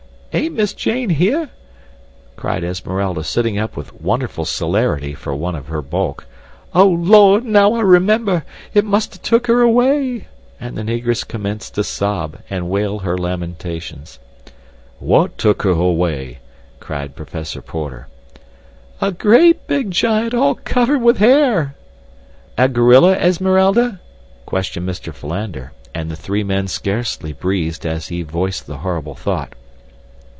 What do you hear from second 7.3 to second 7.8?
now